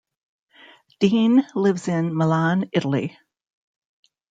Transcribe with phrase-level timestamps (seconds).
[0.99, 3.15] Deen lives in Milan, Italy.